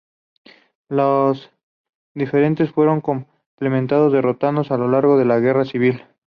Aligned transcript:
Los 0.89 1.51
federales 2.15 2.71
fueron 2.71 3.01
completamente 3.01 3.93
derrotados 4.09 4.71
a 4.71 4.77
lo 4.77 4.87
largo 4.87 5.15
de 5.15 5.25
una 5.25 5.35
larga 5.35 5.43
guerra 5.49 5.65
civil. 5.65 6.03